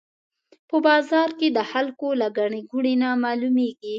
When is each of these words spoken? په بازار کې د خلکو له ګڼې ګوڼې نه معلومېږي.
په 0.69 0.77
بازار 0.87 1.29
کې 1.39 1.47
د 1.57 1.59
خلکو 1.71 2.07
له 2.21 2.27
ګڼې 2.37 2.61
ګوڼې 2.71 2.93
نه 3.03 3.09
معلومېږي. 3.23 3.89